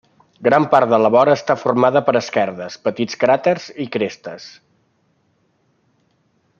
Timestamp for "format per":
1.63-2.15